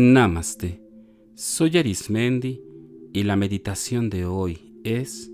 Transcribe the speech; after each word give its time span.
Namaste. 0.00 0.80
Soy 1.34 1.76
Arismendi 1.76 2.62
y 3.12 3.24
la 3.24 3.34
meditación 3.34 4.10
de 4.10 4.26
hoy 4.26 4.78
es 4.84 5.28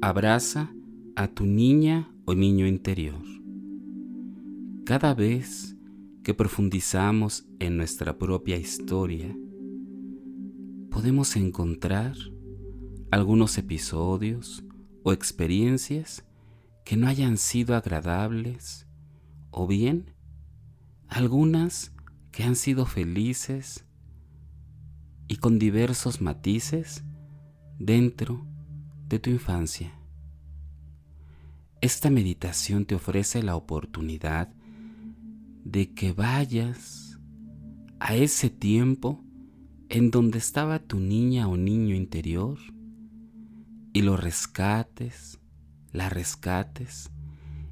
Abraza 0.00 0.72
a 1.14 1.28
tu 1.28 1.44
niña 1.44 2.10
o 2.24 2.34
niño 2.34 2.66
interior. 2.66 3.20
Cada 4.86 5.12
vez 5.12 5.76
que 6.24 6.32
profundizamos 6.32 7.44
en 7.58 7.76
nuestra 7.76 8.16
propia 8.16 8.56
historia, 8.56 9.36
podemos 10.90 11.36
encontrar 11.36 12.16
algunos 13.10 13.58
episodios 13.58 14.64
o 15.02 15.12
experiencias 15.12 16.24
que 16.82 16.96
no 16.96 17.08
hayan 17.08 17.36
sido 17.36 17.76
agradables 17.76 18.86
o 19.50 19.66
bien 19.66 20.14
algunas 21.08 21.92
que 22.36 22.44
han 22.44 22.54
sido 22.54 22.84
felices 22.84 23.86
y 25.26 25.36
con 25.36 25.58
diversos 25.58 26.20
matices 26.20 27.02
dentro 27.78 28.46
de 29.08 29.18
tu 29.18 29.30
infancia. 29.30 29.98
Esta 31.80 32.10
meditación 32.10 32.84
te 32.84 32.94
ofrece 32.94 33.42
la 33.42 33.56
oportunidad 33.56 34.52
de 35.64 35.94
que 35.94 36.12
vayas 36.12 37.18
a 38.00 38.14
ese 38.14 38.50
tiempo 38.50 39.24
en 39.88 40.10
donde 40.10 40.36
estaba 40.36 40.78
tu 40.78 41.00
niña 41.00 41.48
o 41.48 41.56
niño 41.56 41.94
interior 41.94 42.58
y 43.94 44.02
lo 44.02 44.18
rescates, 44.18 45.40
la 45.90 46.10
rescates 46.10 47.10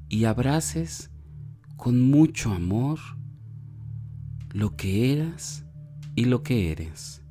y 0.09 0.25
abraces 0.25 1.11
con 1.77 2.01
mucho 2.01 2.51
amor 2.51 2.97
lo 4.55 4.77
que 4.77 5.11
eras 5.11 5.65
y 6.15 6.23
lo 6.23 6.41
que 6.41 6.71
eres. 6.71 7.21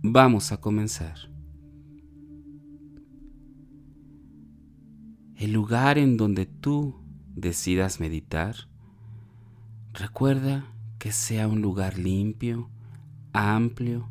Vamos 0.00 0.50
a 0.50 0.56
comenzar. 0.56 1.18
El 5.36 5.52
lugar 5.52 5.98
en 5.98 6.16
donde 6.16 6.46
tú 6.46 6.94
decidas 7.34 8.00
meditar, 8.00 8.56
recuerda 9.92 10.64
que 10.98 11.12
sea 11.12 11.46
un 11.46 11.60
lugar 11.60 11.98
limpio, 11.98 12.70
amplio 13.34 14.08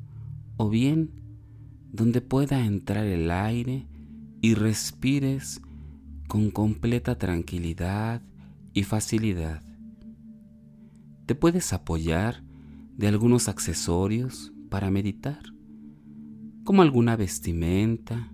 o 0.57 0.69
bien 0.69 1.09
donde 1.91 2.21
pueda 2.21 2.63
entrar 2.63 3.07
el 3.07 3.31
aire 3.31 3.87
y 4.39 4.53
respires 4.53 5.63
con 6.27 6.51
completa 6.51 7.17
tranquilidad 7.17 8.21
y 8.71 8.83
facilidad 8.83 9.64
te 11.25 11.35
puedes 11.35 11.73
apoyar 11.73 12.43
de 12.97 13.07
algunos 13.07 13.49
accesorios 13.49 14.53
para 14.69 14.91
meditar, 14.91 15.41
como 16.63 16.81
alguna 16.81 17.15
vestimenta 17.15 18.31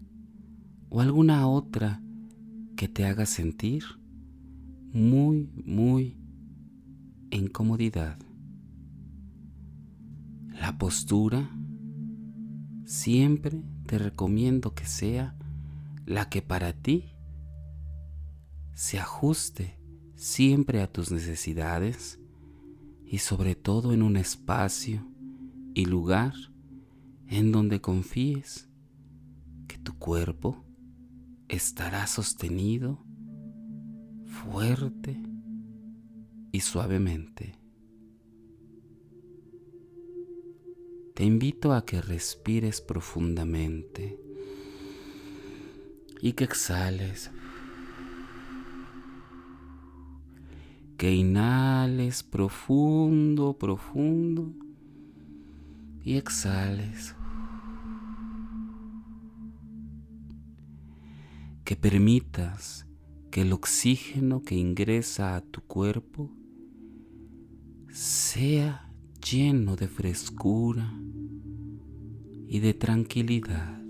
o 0.90 1.02
alguna 1.02 1.48
otra 1.48 2.02
que 2.76 2.88
te 2.88 3.06
haga 3.06 3.26
sentir 3.26 3.84
muy, 4.92 5.50
muy 5.66 6.18
en 7.30 7.48
comodidad. 7.48 8.20
La 10.60 10.78
postura 10.78 11.50
siempre 12.86 13.64
te 13.86 13.98
recomiendo 13.98 14.74
que 14.76 14.86
sea 14.86 15.36
la 16.06 16.30
que 16.30 16.42
para 16.42 16.74
ti 16.74 17.16
se 18.74 19.00
ajuste 19.00 19.80
siempre 20.16 20.82
a 20.82 20.92
tus 20.92 21.12
necesidades 21.12 22.21
y 23.12 23.18
sobre 23.18 23.56
todo 23.56 23.92
en 23.92 24.04
un 24.04 24.16
espacio 24.16 25.06
y 25.74 25.84
lugar 25.84 26.34
en 27.28 27.52
donde 27.52 27.82
confíes 27.82 28.70
que 29.68 29.78
tu 29.78 30.00
cuerpo 30.00 30.64
estará 31.50 32.08
sostenido 32.08 33.04
fuerte 34.28 35.22
y 36.54 36.62
suavemente. 36.62 37.60
Te 41.14 41.26
invito 41.26 41.74
a 41.74 41.86
que 41.86 42.02
respires 42.02 42.80
profundamente 42.80 44.18
y 46.22 46.32
que 46.32 46.46
exhales 46.46 47.30
que 51.02 51.12
inhales 51.12 52.22
profundo, 52.22 53.58
profundo 53.58 54.54
y 56.04 56.16
exhales. 56.18 57.16
Que 61.66 61.76
permitas 61.76 62.86
que 63.32 63.42
el 63.42 63.52
oxígeno 63.52 64.44
que 64.44 64.54
ingresa 64.54 65.36
a 65.36 65.42
tu 65.42 65.62
cuerpo 65.62 66.30
sea 67.90 68.88
lleno 69.28 69.76
de 69.76 69.88
frescura 69.88 70.94
y 72.46 72.60
de 72.60 72.76
tranquilidad. 72.76 73.82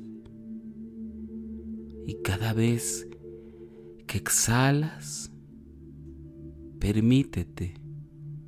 Y 2.07 2.21
cada 2.23 2.53
vez 2.53 3.05
que 4.07 4.17
exhalas, 4.17 5.29
permítete 6.81 7.75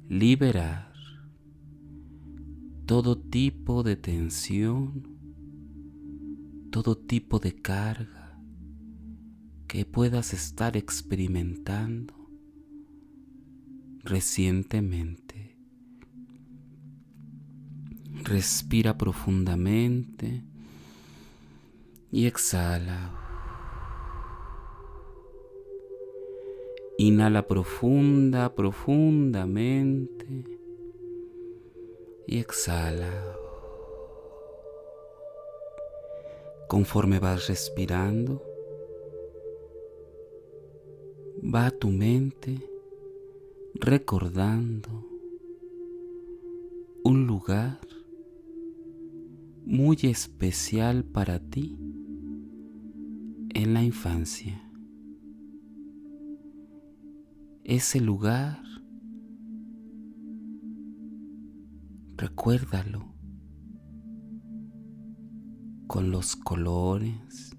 liberar 0.10 0.92
todo 2.88 3.16
tipo 3.16 3.84
de 3.84 3.96
tensión, 3.96 5.08
todo 6.72 6.98
tipo 6.98 7.38
de 7.38 7.54
carga 7.54 8.42
que 9.68 9.86
puedas 9.86 10.34
estar 10.34 10.76
experimentando 10.76 12.16
recientemente. 14.04 15.56
Respira 18.24 18.98
profundamente 18.98 20.44
y 22.12 22.26
exhala. 22.26 23.23
Inhala 26.98 27.48
profunda, 27.48 28.54
profundamente 28.54 30.46
y 32.28 32.38
exhala. 32.38 33.36
Conforme 36.68 37.20
vas 37.20 37.48
respirando, 37.48 38.42
va 41.44 41.72
tu 41.72 41.90
mente 41.90 42.58
recordando 43.74 44.90
un 47.04 47.26
lugar 47.28 47.80
muy 49.66 49.98
especial 50.04 51.04
para 51.04 51.40
ti 51.40 51.78
en 53.54 53.74
la 53.74 53.84
infancia 53.84 54.63
ese 57.64 58.00
lugar. 58.00 58.62
Recuérdalo 62.16 63.14
con 65.88 66.12
los 66.12 66.36
colores, 66.36 67.56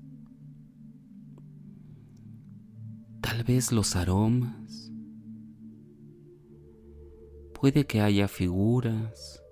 tal 3.21 3.45
vez 3.45 3.73
los 3.73 3.97
aromas. 3.97 4.93
Puede 7.53 7.87
que 7.87 8.01
haya 8.01 8.29
figuras, 8.29 9.43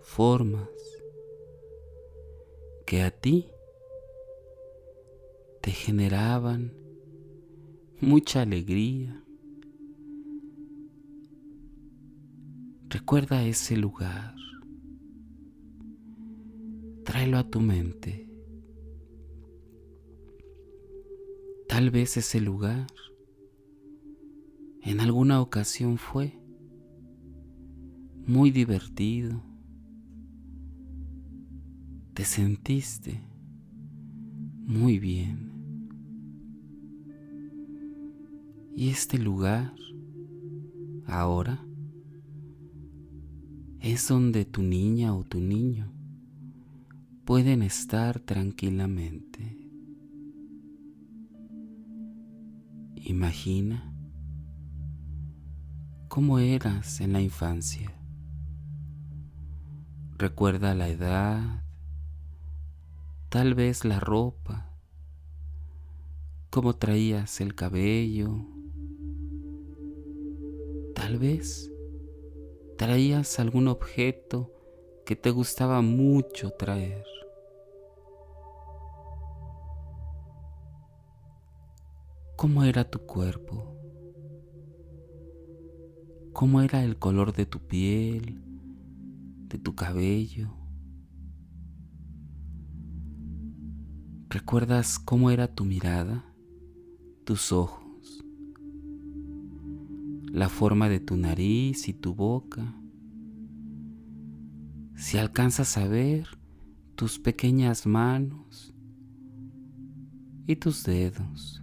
formas 0.00 0.68
que 2.86 3.02
a 3.02 3.10
ti 3.10 3.50
te 5.60 5.70
generaban 5.70 6.74
mucha 8.00 8.42
alegría, 8.42 9.24
Recuerda 12.92 13.44
ese 13.44 13.76
lugar. 13.76 14.34
Tráelo 17.04 17.38
a 17.38 17.48
tu 17.48 17.60
mente. 17.60 18.28
Tal 21.68 21.90
vez 21.90 22.16
ese 22.16 22.40
lugar 22.40 22.88
en 24.82 24.98
alguna 24.98 25.40
ocasión 25.40 25.98
fue 25.98 26.36
muy 28.26 28.50
divertido. 28.50 29.40
Te 32.12 32.24
sentiste 32.24 33.20
muy 34.66 34.98
bien. 34.98 35.52
Y 38.74 38.88
este 38.88 39.16
lugar 39.16 39.76
ahora 41.06 41.64
es 43.80 44.08
donde 44.08 44.44
tu 44.44 44.62
niña 44.62 45.14
o 45.14 45.24
tu 45.24 45.40
niño 45.40 45.90
pueden 47.24 47.62
estar 47.62 48.20
tranquilamente. 48.20 49.56
Imagina 52.96 53.94
cómo 56.08 56.38
eras 56.38 57.00
en 57.00 57.14
la 57.14 57.22
infancia. 57.22 57.92
Recuerda 60.18 60.74
la 60.74 60.88
edad, 60.88 61.64
tal 63.30 63.54
vez 63.54 63.86
la 63.86 63.98
ropa, 63.98 64.74
cómo 66.50 66.76
traías 66.76 67.40
el 67.40 67.54
cabello, 67.54 68.44
tal 70.94 71.18
vez 71.18 71.69
traías 72.80 73.38
algún 73.38 73.68
objeto 73.68 74.50
que 75.04 75.14
te 75.14 75.30
gustaba 75.30 75.82
mucho 75.82 76.50
traer. 76.52 77.04
¿Cómo 82.36 82.64
era 82.64 82.90
tu 82.90 83.00
cuerpo? 83.00 83.76
¿Cómo 86.32 86.62
era 86.62 86.82
el 86.82 86.98
color 86.98 87.34
de 87.34 87.44
tu 87.44 87.58
piel, 87.58 88.42
de 89.48 89.58
tu 89.58 89.74
cabello? 89.74 90.48
¿Recuerdas 94.30 94.98
cómo 94.98 95.30
era 95.30 95.54
tu 95.54 95.66
mirada, 95.66 96.24
tus 97.24 97.52
ojos, 97.52 97.89
la 100.32 100.48
forma 100.48 100.88
de 100.88 101.00
tu 101.00 101.16
nariz 101.16 101.88
y 101.88 101.92
tu 101.92 102.14
boca? 102.14 102.74
Si 104.94 105.18
alcanzas 105.18 105.76
a 105.76 105.88
ver 105.88 106.26
tus 106.94 107.18
pequeñas 107.18 107.86
manos 107.86 108.74
y 110.46 110.56
tus 110.56 110.84
dedos. 110.84 111.62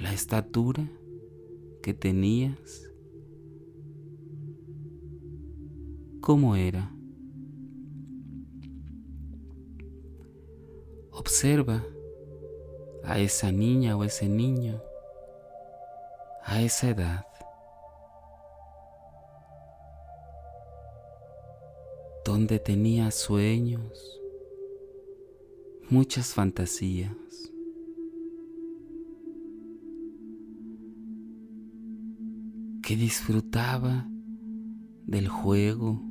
La 0.00 0.12
estatura 0.12 0.88
que 1.82 1.94
tenías. 1.94 2.88
¿Cómo 6.20 6.54
era? 6.54 6.94
Observa 11.10 11.84
a 13.10 13.18
esa 13.18 13.50
niña 13.52 13.96
o 13.96 14.04
ese 14.04 14.28
niño 14.28 14.80
a 16.50 16.62
esa 16.62 16.90
edad. 16.90 17.26
Donde 22.24 22.58
tenía 22.58 23.10
sueños, 23.10 24.20
muchas 25.88 26.34
fantasías. 26.34 27.16
Que 32.82 32.96
disfrutaba 32.96 34.08
del 35.06 35.28
juego, 35.28 36.02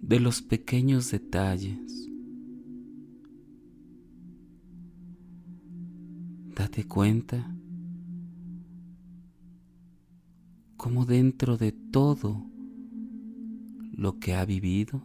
de 0.00 0.20
los 0.20 0.42
pequeños 0.42 1.10
detalles. 1.10 2.10
Date 6.76 6.88
cuenta 6.88 7.56
cómo 10.76 11.06
dentro 11.06 11.56
de 11.56 11.72
todo 11.72 12.50
lo 13.94 14.18
que 14.18 14.34
ha 14.34 14.44
vivido 14.44 15.00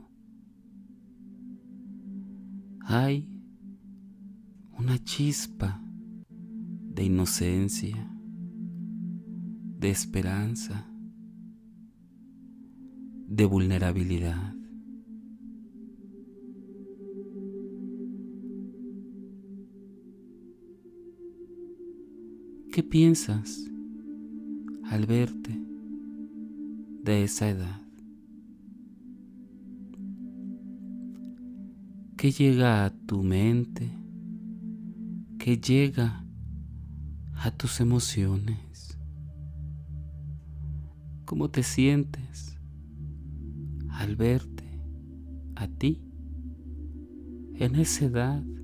hay 2.82 3.26
una 4.78 5.02
chispa 5.02 5.82
de 6.90 7.06
inocencia, 7.06 8.06
de 9.80 9.92
esperanza, 9.92 10.86
de 13.30 13.46
vulnerabilidad. 13.46 14.61
¿Qué 22.72 22.84
piensas 22.84 23.70
al 24.86 25.06
verte 25.06 25.62
de 27.04 27.26
esa 27.26 27.50
edad? 27.50 27.82
¿Qué 32.16 32.32
llega 32.32 32.86
a 32.86 32.92
tu 32.92 33.24
mente? 33.24 33.92
¿Qué 35.38 35.58
llega 35.58 36.26
a 37.34 37.52
tus 37.52 37.82
emociones? 37.82 38.98
¿Cómo 41.26 41.50
te 41.50 41.64
sientes 41.64 42.58
al 43.90 44.16
verte 44.16 44.64
a 45.56 45.68
ti 45.68 46.02
en 47.56 47.76
esa 47.76 48.06
edad? 48.06 48.61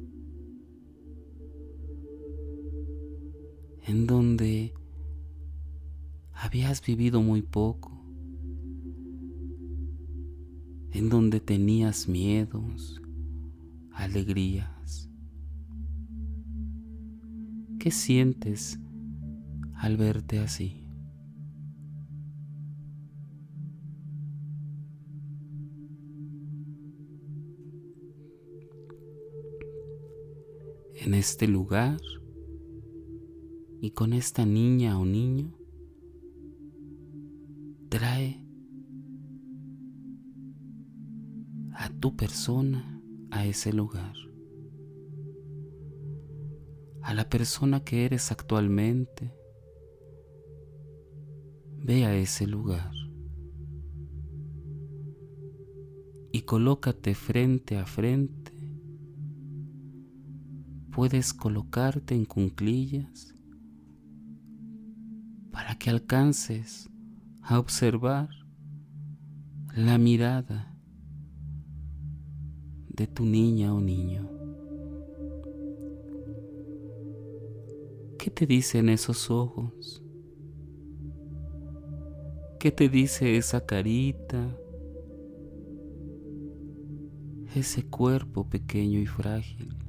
En 3.88 4.06
donde 4.06 4.74
habías 6.34 6.86
vivido 6.86 7.22
muy 7.22 7.42
poco, 7.42 8.04
en 10.92 11.08
donde 11.10 11.40
tenías 11.40 12.10
miedos, 12.10 13.02
alegrías. 13.94 15.10
¿Qué 17.80 17.92
sientes 17.92 18.78
al 19.74 19.96
verte 19.96 20.40
así? 20.40 20.84
En 30.94 31.14
este 31.14 31.48
lugar 31.48 32.02
y 33.80 33.92
con 33.92 34.14
esta 34.14 34.46
niña 34.46 35.00
o 35.00 35.06
niño 35.06 35.54
trae 37.90 38.44
a 41.74 41.90
tu 41.90 42.16
persona 42.16 43.02
a 43.30 43.46
ese 43.46 43.72
lugar, 43.72 44.16
a 47.02 47.14
la 47.14 47.30
persona 47.30 47.84
que 47.84 48.06
eres 48.06 48.32
actualmente. 48.32 49.34
Ve 51.80 52.04
a 52.04 52.16
ese 52.18 52.48
lugar 52.48 52.92
y 56.34 56.42
colócate 56.42 57.16
frente 57.16 57.78
a 57.78 57.86
frente. 57.86 58.52
Puedes 60.92 61.34
colocarte 61.34 62.16
en 62.16 62.26
cunclillas 62.26 63.37
para 65.68 65.78
que 65.78 65.90
alcances 65.90 66.90
a 67.42 67.60
observar 67.60 68.30
la 69.76 69.98
mirada 69.98 70.74
de 72.88 73.06
tu 73.06 73.26
niña 73.26 73.74
o 73.74 73.82
niño. 73.82 74.30
¿Qué 78.18 78.32
te 78.32 78.46
dicen 78.46 78.88
esos 78.88 79.30
ojos? 79.30 80.02
¿Qué 82.62 82.72
te 82.72 82.88
dice 82.88 83.36
esa 83.36 83.66
carita? 83.66 84.58
Ese 87.54 87.86
cuerpo 87.86 88.48
pequeño 88.50 89.00
y 89.00 89.06
frágil. 89.06 89.87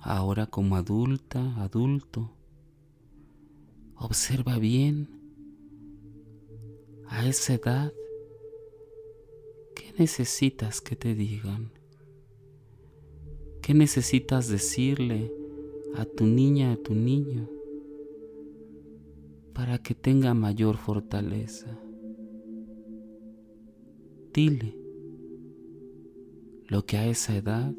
Ahora 0.00 0.46
como 0.46 0.76
adulta, 0.76 1.54
adulto, 1.62 2.30
observa 3.96 4.58
bien 4.58 5.08
a 7.06 7.26
esa 7.26 7.54
edad 7.54 7.92
qué 9.74 9.92
necesitas 9.98 10.80
que 10.80 10.96
te 10.96 11.14
digan, 11.14 11.70
qué 13.62 13.74
necesitas 13.74 14.48
decirle 14.48 15.32
a 15.94 16.04
tu 16.04 16.24
niña, 16.24 16.72
a 16.72 16.76
tu 16.76 16.94
niño, 16.94 17.48
para 19.52 19.78
que 19.78 19.94
tenga 19.94 20.32
mayor 20.34 20.76
fortaleza. 20.76 21.78
dile 24.32 24.76
lo 26.68 26.86
que 26.86 26.96
a 26.96 27.06
esa 27.06 27.36
edad 27.36 27.74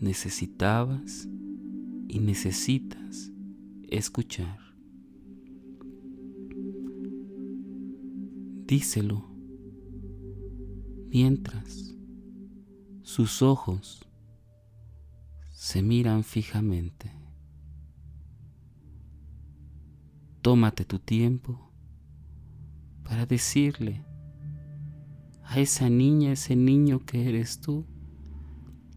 necesitabas 0.00 1.28
y 2.08 2.20
necesitas 2.20 3.32
escuchar. 3.88 4.58
Díselo 8.66 9.24
mientras 11.08 11.94
sus 13.02 13.40
ojos 13.42 14.06
se 15.52 15.82
miran 15.82 16.24
fijamente. 16.24 17.12
Tómate 20.42 20.84
tu 20.84 20.98
tiempo 20.98 21.72
para 23.02 23.24
decirle 23.24 24.04
a 25.44 25.60
esa 25.60 25.88
niña, 25.88 26.32
ese 26.32 26.56
niño 26.56 27.00
que 27.06 27.28
eres 27.28 27.60
tú, 27.60 27.86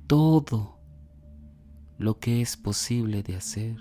todo 0.08 0.79
lo 2.00 2.18
que 2.18 2.42
es 2.42 2.56
posible 2.56 3.24
de 3.24 3.36
hacer 3.36 3.78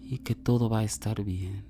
y 0.00 0.18
que 0.18 0.34
todo 0.34 0.70
va 0.70 0.78
a 0.78 0.84
estar 0.84 1.22
bien. 1.22 1.66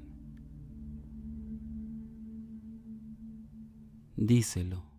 Díselo. 4.17 4.90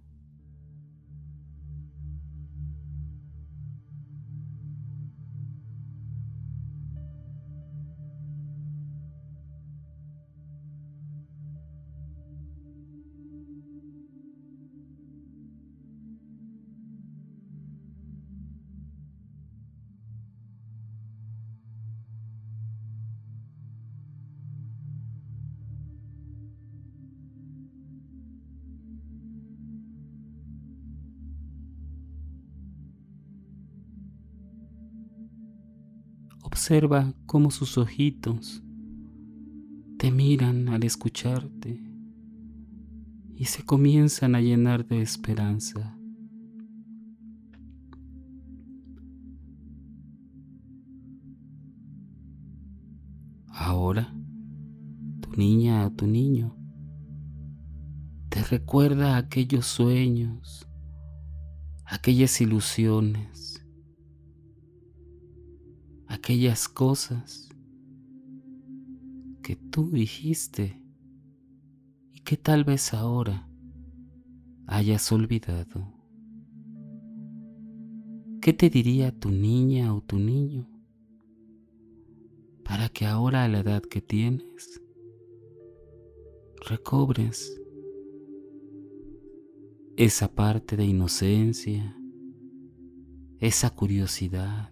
Observa 36.44 37.14
cómo 37.26 37.52
sus 37.52 37.78
ojitos 37.78 38.64
te 39.98 40.12
miran 40.12 40.70
al 40.70 40.84
escucharte 40.84 41.80
y 43.36 43.46
se 43.46 43.64
comienzan 43.64 44.36
a 44.36 44.42
llenar 44.42 44.88
de 44.88 45.02
esperanza. 45.02 45.98
Ahora, 53.48 54.14
tu 55.22 55.32
niña 55.38 55.86
o 55.86 55.92
tu 55.92 56.08
niño 56.08 56.56
te 58.30 58.44
recuerda 58.44 59.18
aquellos 59.18 59.66
sueños, 59.66 60.68
aquellas 61.86 62.40
ilusiones 62.42 63.51
aquellas 66.12 66.68
cosas 66.68 67.48
que 69.42 69.56
tú 69.56 69.90
dijiste 69.90 70.84
y 72.12 72.20
que 72.20 72.36
tal 72.36 72.66
vez 72.66 72.94
ahora 72.94 73.48
hayas 74.68 75.10
olvidado. 75.14 75.88
¿Qué 78.42 78.52
te 78.52 78.70
diría 78.70 79.18
tu 79.18 79.32
niña 79.32 79.96
o 79.96 80.02
tu 80.02 80.20
niño 80.20 80.68
para 82.66 82.90
que 82.90 83.06
ahora 83.06 83.46
a 83.46 83.48
la 83.48 83.60
edad 83.60 83.82
que 83.82 84.02
tienes 84.02 84.82
recobres 86.68 87.58
esa 89.96 90.28
parte 90.34 90.76
de 90.76 90.86
inocencia, 90.86 91.96
esa 93.40 93.70
curiosidad, 93.70 94.71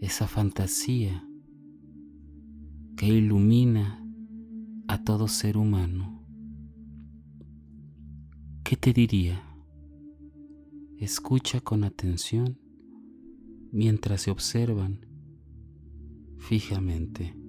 esa 0.00 0.26
fantasía 0.26 1.26
que 2.96 3.06
ilumina 3.06 4.04
a 4.88 5.04
todo 5.04 5.28
ser 5.28 5.56
humano. 5.56 6.26
¿Qué 8.64 8.76
te 8.76 8.92
diría? 8.92 9.42
Escucha 10.98 11.60
con 11.60 11.84
atención 11.84 12.58
mientras 13.72 14.22
se 14.22 14.30
observan 14.30 15.06
fijamente. 16.38 17.39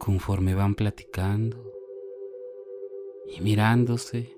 Conforme 0.00 0.54
van 0.54 0.74
platicando 0.74 1.58
y 3.26 3.42
mirándose. 3.42 4.34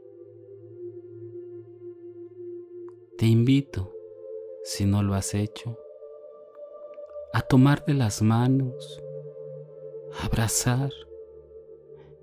Te 3.17 3.27
invito, 3.27 3.95
si 4.65 4.85
no 4.85 5.05
lo 5.05 5.15
has 5.15 5.35
hecho, 5.35 5.79
a 7.33 7.43
tomar 7.43 7.85
de 7.85 7.95
las 7.95 8.23
manos, 8.23 9.01
abrazar 10.25 10.91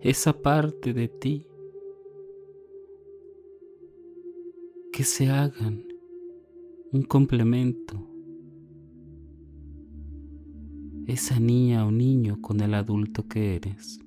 esa 0.02 0.34
parte 0.34 0.94
de 0.94 1.08
ti, 1.08 1.48
que 4.92 5.06
se 5.06 5.30
hagan 5.30 5.88
un 6.92 7.04
complemento 7.04 8.09
esa 11.10 11.40
niña 11.40 11.88
o 11.88 11.92
niño 11.92 12.40
con 12.40 12.62
el 12.62 12.76
adulto 12.76 13.28
que 13.28 13.56
eres, 13.56 14.00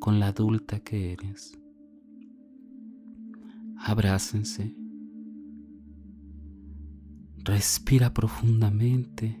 con 0.00 0.18
la 0.18 0.28
adulta 0.28 0.80
que 0.80 1.12
eres. 1.12 1.56
Abrácense. 3.78 4.74
Respira 7.38 8.12
profundamente 8.12 9.40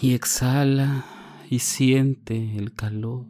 y 0.00 0.14
exhala 0.14 1.04
y 1.50 1.58
siente 1.58 2.56
el 2.56 2.72
calor. 2.72 3.26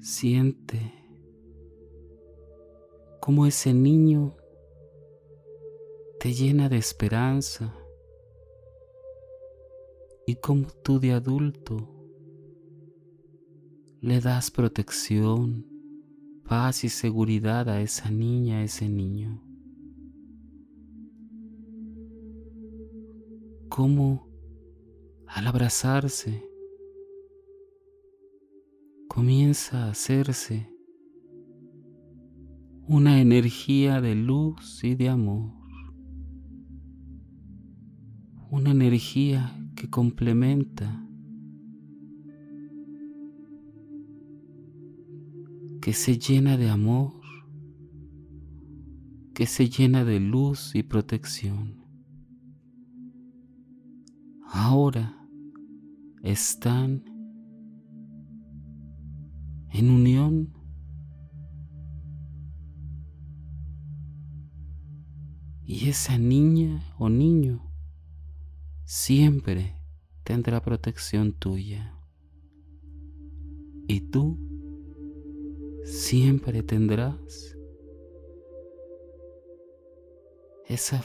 Siente 0.00 0.94
como 3.20 3.44
ese 3.44 3.74
niño 3.74 4.36
te 6.18 6.32
llena 6.32 6.70
de 6.70 6.78
esperanza 6.78 7.75
y 10.26 10.34
como 10.34 10.66
tú 10.82 10.98
de 10.98 11.12
adulto 11.12 11.88
le 14.00 14.20
das 14.20 14.50
protección, 14.50 15.64
paz 16.44 16.82
y 16.82 16.88
seguridad 16.88 17.68
a 17.68 17.80
esa 17.80 18.10
niña, 18.10 18.58
a 18.58 18.64
ese 18.64 18.88
niño. 18.88 19.40
Como 23.68 24.28
al 25.28 25.46
abrazarse 25.46 26.44
comienza 29.08 29.84
a 29.84 29.90
hacerse 29.90 30.68
una 32.88 33.20
energía 33.20 34.00
de 34.00 34.16
luz 34.16 34.82
y 34.82 34.96
de 34.96 35.08
amor, 35.08 35.52
una 38.50 38.70
energía 38.72 39.52
que 39.76 39.90
complementa, 39.90 41.06
que 45.82 45.92
se 45.92 46.18
llena 46.18 46.56
de 46.56 46.70
amor, 46.70 47.12
que 49.34 49.46
se 49.46 49.68
llena 49.68 50.04
de 50.04 50.18
luz 50.18 50.74
y 50.74 50.82
protección. 50.82 51.84
Ahora 54.48 55.28
están 56.22 57.04
en 59.70 59.90
unión. 59.90 60.52
Y 65.68 65.88
esa 65.88 66.16
niña 66.16 66.80
o 66.96 67.08
niño 67.08 67.75
siempre 68.86 69.74
tendrá 70.22 70.62
protección 70.62 71.32
tuya. 71.32 71.92
Y 73.88 74.00
tú 74.00 74.38
siempre 75.84 76.62
tendrás 76.62 77.56
esa 80.66 81.04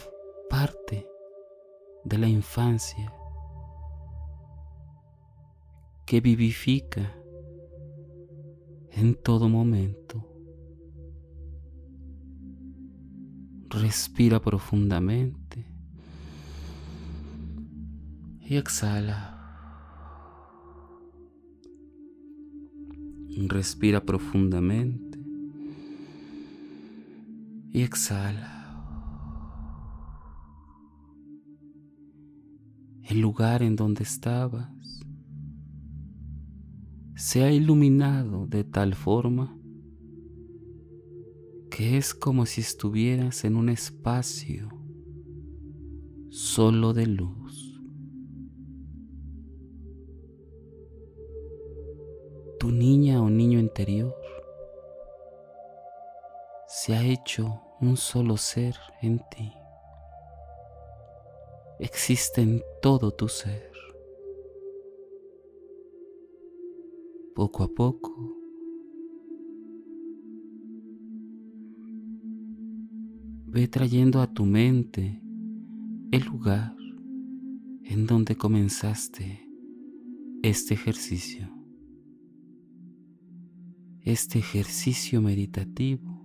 parte 0.50 1.08
de 2.06 2.18
la 2.20 2.28
infancia 2.28 3.12
que 6.06 6.22
vivifica 6.22 7.16
en 8.92 9.16
todo 9.16 9.50
momento. 9.50 10.28
Respira 13.70 14.40
profundamente 14.40 15.71
y 18.52 18.58
exhala. 18.58 19.38
Respira 23.48 24.04
profundamente 24.04 25.18
y 27.72 27.82
exhala. 27.82 28.58
El 33.04 33.22
lugar 33.22 33.64
en 33.64 33.78
donde 33.78 34.04
estabas 34.04 35.00
se 37.16 37.44
ha 37.46 37.54
iluminado 37.54 38.48
de 38.48 38.66
tal 38.66 38.96
forma 38.96 39.58
que 41.70 41.98
es 41.98 42.14
como 42.14 42.46
si 42.46 42.60
estuvieras 42.60 43.46
en 43.46 43.56
un 43.56 43.70
espacio 43.70 44.68
solo 46.30 46.92
de 46.92 47.08
luz. 47.08 47.41
Tu 52.62 52.72
niña 52.72 53.20
o 53.24 53.28
niño 53.28 53.58
interior 53.60 54.16
se 56.68 56.94
ha 56.94 57.04
hecho 57.04 57.60
un 57.82 57.98
solo 57.98 58.38
ser 58.38 58.76
en 59.02 59.18
ti. 59.32 59.52
Existe 61.80 62.42
en 62.42 62.62
todo 62.80 63.10
tu 63.12 63.28
ser. 63.28 63.72
poco 67.34 67.64
a 67.64 67.68
poco. 67.68 68.38
Ve 73.48 73.68
trayendo 73.68 74.22
a 74.22 74.32
tu 74.32 74.46
mente 74.46 75.20
el 76.12 76.24
lugar 76.26 76.76
en 77.84 78.06
donde 78.06 78.36
comenzaste 78.36 79.50
este 80.44 80.76
ejercicio, 80.76 81.50
este 84.04 84.40
ejercicio 84.40 85.22
meditativo 85.22 86.22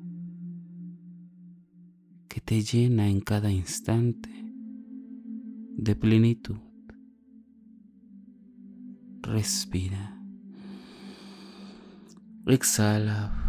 que 2.29 2.41
te 2.41 2.63
llena 2.63 3.09
en 3.09 3.21
cada 3.21 3.51
instante 3.51 4.31
de 5.77 5.95
plenitud. 5.95 6.59
Respira. 9.23 10.19
Exhala. 12.47 13.43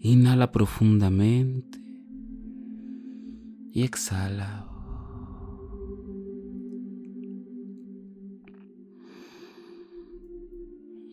Inhala 0.00 0.52
profundamente 0.52 1.80
y 3.72 3.82
exhala. 3.82 4.75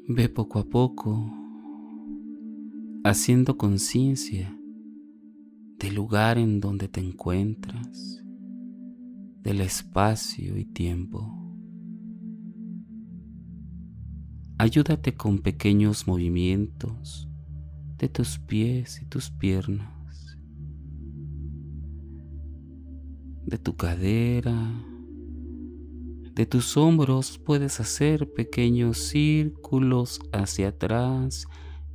Ve 0.05 0.27
poco 0.27 0.59
a 0.59 0.65
poco 0.65 1.31
haciendo 3.05 3.57
conciencia 3.57 4.53
del 5.79 5.95
lugar 5.95 6.37
en 6.37 6.59
donde 6.59 6.89
te 6.89 6.99
encuentras, 6.99 8.21
del 9.43 9.61
espacio 9.61 10.57
y 10.57 10.65
tiempo. 10.65 11.33
Ayúdate 14.57 15.15
con 15.15 15.39
pequeños 15.39 16.05
movimientos 16.05 17.29
de 17.97 18.09
tus 18.09 18.39
pies 18.39 19.01
y 19.01 19.05
tus 19.05 19.31
piernas, 19.31 20.37
de 23.45 23.57
tu 23.57 23.77
cadera, 23.77 24.69
de 26.35 26.47
tus 26.47 26.77
hombros 26.77 27.37
puedes 27.37 27.79
hacer 27.79 28.33
pequeños 28.33 28.97
círculos 28.97 30.19
hacia 30.31 30.69
atrás 30.69 31.45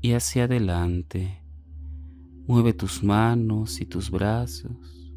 y 0.01 0.13
hacia 0.13 0.45
adelante. 0.45 1.43
Mueve 2.47 2.73
tus 2.73 3.03
manos 3.03 3.81
y 3.81 3.85
tus 3.85 4.13
brazos, 4.13 5.13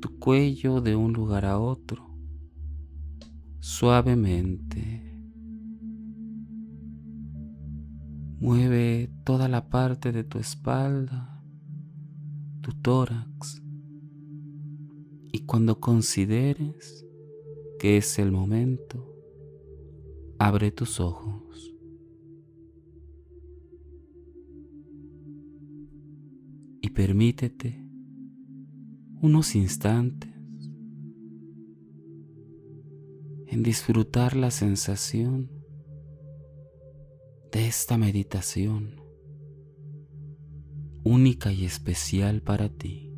tu 0.00 0.18
cuello 0.20 0.80
de 0.80 0.94
un 0.94 1.12
lugar 1.12 1.44
a 1.44 1.58
otro, 1.58 2.16
suavemente. 3.58 5.08
Mueve 8.38 9.12
toda 9.24 9.48
la 9.48 9.68
parte 9.68 10.12
de 10.12 10.22
tu 10.22 10.38
espalda, 10.38 11.44
tu 12.60 12.72
tórax. 12.72 13.62
Y 15.32 15.40
cuando 15.40 15.80
consideres 15.80 17.04
que 17.82 17.96
es 17.96 18.20
el 18.20 18.30
momento, 18.30 19.12
abre 20.38 20.70
tus 20.70 21.00
ojos. 21.00 21.74
Y 26.80 26.90
permítete 26.90 27.84
unos 29.20 29.56
instantes 29.56 30.30
en 33.48 33.64
disfrutar 33.64 34.36
la 34.36 34.52
sensación 34.52 35.50
de 37.50 37.66
esta 37.66 37.98
meditación 37.98 39.00
única 41.02 41.50
y 41.50 41.64
especial 41.64 42.42
para 42.42 42.68
ti. 42.68 43.11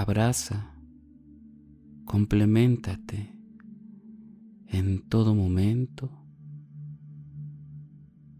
Abraza, 0.00 0.74
complementate 2.06 3.36
en 4.66 5.06
todo 5.10 5.34
momento 5.34 6.10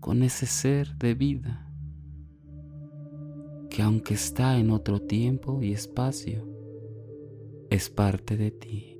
con 0.00 0.22
ese 0.22 0.46
ser 0.46 0.96
de 0.96 1.12
vida 1.12 1.70
que 3.68 3.82
aunque 3.82 4.14
está 4.14 4.58
en 4.58 4.70
otro 4.70 5.02
tiempo 5.02 5.62
y 5.62 5.72
espacio, 5.72 6.48
es 7.68 7.90
parte 7.90 8.38
de 8.38 8.52
ti. 8.52 8.99